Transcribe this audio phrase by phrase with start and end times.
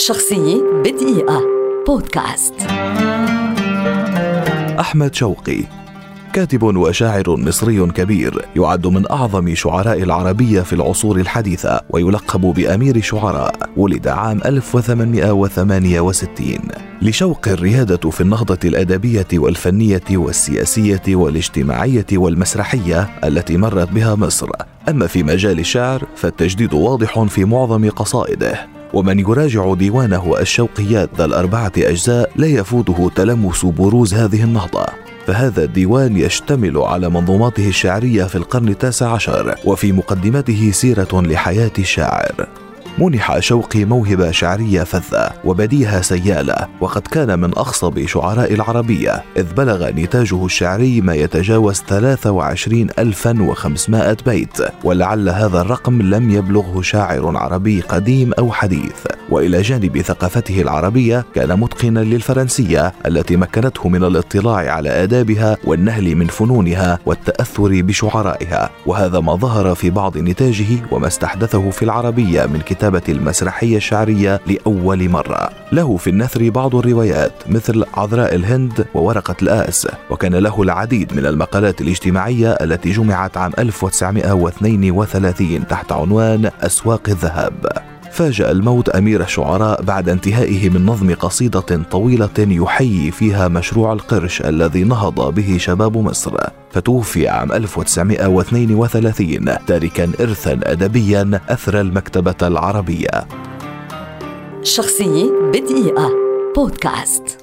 [0.00, 1.42] شخصية بدقيقة.
[1.86, 2.54] بودكاست.
[4.80, 5.60] أحمد شوقي
[6.32, 13.54] كاتب وشاعر مصري كبير يعد من أعظم شعراء العربية في العصور الحديثة ويلقب بأمير شعراء
[13.76, 16.58] ولد عام 1868
[17.02, 24.48] لشوق الريادة في النهضة الأدبية والفنية والسياسية والاجتماعية والمسرحية التي مرت بها مصر.
[24.88, 28.79] أما في مجال الشعر فالتجديد واضح في معظم قصائده.
[28.92, 34.86] ومن يراجع ديوانه الشوقيات ذا الأربعة أجزاء لا يفوته تلمس بروز هذه النهضة.
[35.26, 42.48] فهذا الديوان يشتمل على منظوماته الشعرية في القرن التاسع عشر وفي مقدمته سيرة لحياة الشاعر.
[42.98, 49.90] منح شوقي موهبة شعرية فذة وبديهة سيالة وقد كان من أخصب شعراء العربية إذ بلغ
[49.90, 58.52] نتاجه الشعري ما يتجاوز 23500 بيت ولعل هذا الرقم لم يبلغه شاعر عربي قديم أو
[58.52, 59.19] حديث.
[59.30, 66.26] وإلى جانب ثقافته العربية كان متقنا للفرنسية التي مكنته من الاطلاع على آدابها والنهل من
[66.26, 68.70] فنونها والتأثر بشعرائها.
[68.86, 75.08] وهذا ما ظهر في بعض نتاجه وما استحدثه في العربية من كتابة المسرحية الشعرية لأول
[75.08, 75.50] مرة.
[75.72, 81.80] له في النثر بعض الروايات مثل عذراء الهند وورقة الآس وكان له العديد من المقالات
[81.80, 87.89] الاجتماعية التي جمعت عام 1932 تحت عنوان أسواق الذهب.
[88.10, 94.84] فاجأ الموت أمير الشعراء بعد انتهائه من نظم قصيدة طويلة يحيي فيها مشروع القرش الذي
[94.84, 96.36] نهض به شباب مصر.
[96.70, 103.26] فتوفي عام 1932 تاركا إرثا أدبيا أثرى المكتبة العربية.
[104.62, 106.10] شخصية بدقيقة.
[106.56, 107.39] بودكاست.